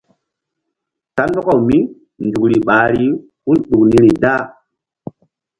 [1.17, 1.77] Kandɔkaw mí
[2.25, 3.07] nzukri ɓahri
[3.45, 4.33] hul ɗuk niri da.